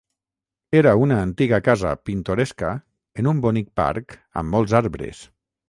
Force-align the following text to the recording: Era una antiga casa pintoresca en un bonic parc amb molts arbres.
Era 0.79 0.93
una 1.07 1.17
antiga 1.25 1.59
casa 1.67 1.91
pintoresca 2.11 2.71
en 3.23 3.31
un 3.35 3.45
bonic 3.47 3.71
parc 3.83 4.19
amb 4.43 4.59
molts 4.59 4.77
arbres. 4.85 5.25